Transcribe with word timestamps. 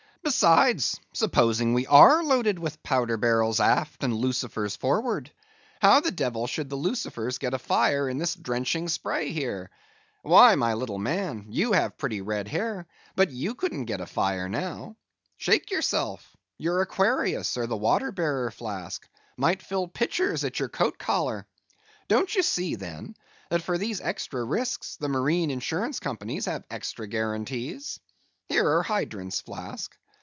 Besides, 0.23 0.99
supposing 1.13 1.73
we 1.73 1.87
are 1.87 2.23
loaded 2.23 2.59
with 2.59 2.83
powder 2.83 3.17
barrels 3.17 3.59
aft 3.59 4.03
and 4.03 4.13
lucifers 4.15 4.75
forward; 4.75 5.31
how 5.81 5.99
the 5.99 6.11
devil 6.11 6.47
could 6.47 6.69
the 6.69 6.75
lucifers 6.75 7.39
get 7.39 7.55
afire 7.55 8.07
in 8.07 8.19
this 8.19 8.35
drenching 8.35 8.87
spray 8.87 9.31
here? 9.31 9.71
Why, 10.21 10.53
my 10.53 10.75
little 10.75 10.99
man, 10.99 11.47
you 11.49 11.71
have 11.73 11.97
pretty 11.97 12.21
red 12.21 12.47
hair, 12.47 12.85
but 13.15 13.31
you 13.31 13.55
couldn't 13.55 13.85
get 13.85 13.99
afire 13.99 14.47
now. 14.47 14.95
Shake 15.37 15.71
yourself; 15.71 16.37
you're 16.59 16.81
Aquarius, 16.83 17.57
or 17.57 17.65
the 17.65 17.75
water 17.75 18.11
bearer, 18.11 18.51
Flask; 18.51 19.05
might 19.37 19.63
fill 19.63 19.87
pitchers 19.87 20.43
at 20.43 20.59
your 20.59 20.69
coat 20.69 20.99
collar. 20.99 21.47
Don't 22.07 22.33
you 22.35 22.43
see, 22.43 22.75
then, 22.75 23.15
that 23.49 23.63
for 23.63 23.79
these 23.79 23.99
extra 24.01 24.43
risks 24.43 24.97
the 24.97 25.09
Marine 25.09 25.49
Insurance 25.49 25.99
companies 25.99 26.45
have 26.45 26.63
extra 26.69 27.07
guarantees? 27.07 27.99
Here 28.47 28.69
are 28.69 28.83
hydrants, 28.83 29.41
Flask. 29.41 29.97